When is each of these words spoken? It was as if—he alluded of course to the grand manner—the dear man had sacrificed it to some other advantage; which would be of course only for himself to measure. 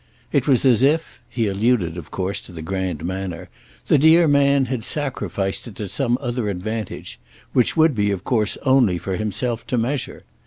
It 0.31 0.47
was 0.47 0.65
as 0.65 0.81
if—he 0.81 1.45
alluded 1.45 1.95
of 1.95 2.09
course 2.09 2.41
to 2.41 2.51
the 2.51 2.63
grand 2.63 3.05
manner—the 3.05 3.99
dear 3.99 4.27
man 4.27 4.65
had 4.65 4.83
sacrificed 4.83 5.67
it 5.67 5.75
to 5.75 5.87
some 5.87 6.17
other 6.19 6.49
advantage; 6.49 7.19
which 7.53 7.77
would 7.77 7.93
be 7.93 8.09
of 8.09 8.23
course 8.23 8.57
only 8.63 8.97
for 8.97 9.15
himself 9.15 9.67
to 9.67 9.77
measure. 9.77 10.23